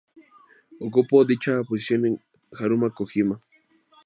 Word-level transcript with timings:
Ocupó 0.79 1.23
dicha 1.25 1.61
posición 1.61 2.19
con 2.49 2.65
Haruna 2.65 2.89
Kojima. 2.89 3.39